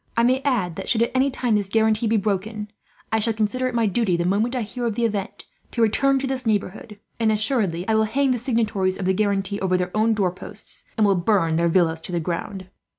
[0.17, 2.71] "I may add that, should at any time this guarantee be broken,
[3.11, 6.17] I shall consider it my duty, the moment I hear of the event, to return
[6.21, 9.95] to this neighbourhood; and assuredly I will hang the signatories of the guarantee over their
[9.95, 12.65] own door posts, and will burn their villas to the ground.